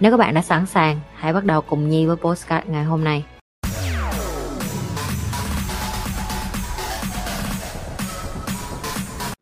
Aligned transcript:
Nếu 0.00 0.10
các 0.10 0.16
bạn 0.16 0.34
đã 0.34 0.42
sẵn 0.42 0.66
sàng, 0.66 1.00
hãy 1.14 1.32
bắt 1.32 1.44
đầu 1.44 1.60
cùng 1.60 1.88
Nhi 1.88 2.06
với 2.06 2.16
postcard 2.16 2.66
ngày 2.68 2.84
hôm 2.84 3.04
nay. 3.04 3.24